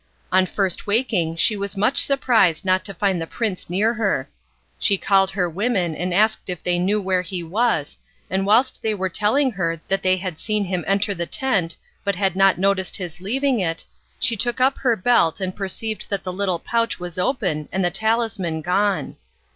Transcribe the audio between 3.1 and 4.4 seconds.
the prince near her.